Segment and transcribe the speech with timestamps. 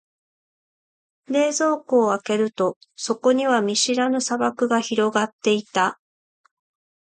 [1.27, 5.99] 冷蔵庫を開けると、そこには見知らぬ砂漠が広がっていた。